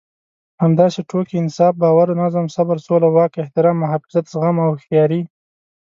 [0.63, 5.21] همداسې ټوکې، انصاف، باور، نظم، صبر، سوله، واک، احترام، محافظت، زغم او هوښياري.